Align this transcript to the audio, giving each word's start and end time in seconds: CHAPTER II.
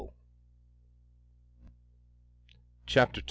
CHAPTER 2.87 3.13
II. 3.17 3.19